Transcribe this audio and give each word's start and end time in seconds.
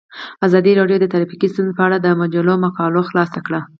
ازادي 0.45 0.71
راډیو 0.79 1.01
د 1.01 1.05
ټرافیکي 1.13 1.47
ستونزې 1.53 1.73
په 1.77 1.83
اړه 1.87 1.97
د 1.99 2.07
مجلو 2.21 2.53
مقالو 2.65 3.07
خلاصه 3.09 3.39
کړې. 3.47 3.59